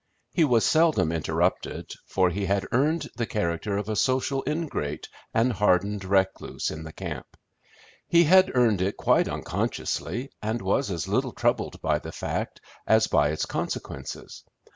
He 0.33 0.43
was 0.45 0.65
seldom 0.65 1.11
interrupted, 1.11 1.91
for 2.07 2.31
he 2.31 2.47
had 2.47 2.65
earned 2.71 3.11
the 3.17 3.27
character 3.27 3.77
of 3.77 3.87
a 3.87 3.95
social 3.95 4.41
ingrate 4.47 5.07
and 5.31 5.53
hardened 5.53 6.03
recluse 6.05 6.71
in 6.71 6.81
the 6.81 6.91
camp. 6.91 7.37
He 8.07 8.23
had 8.23 8.49
earned 8.55 8.81
it 8.81 8.97
quite 8.97 9.27
unconsciously, 9.27 10.31
and 10.41 10.59
was 10.59 10.89
as 10.89 11.07
little 11.07 11.33
troubled 11.33 11.83
by 11.83 11.99
the 11.99 12.11
fact 12.11 12.61
as 12.87 13.05
by 13.05 13.29
its 13.29 13.45
consequences. 13.45 14.43